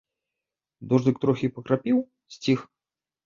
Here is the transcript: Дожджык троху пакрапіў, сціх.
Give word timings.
Дожджык 0.93 1.19
троху 1.25 1.47
пакрапіў, 1.57 1.97
сціх. 2.37 2.59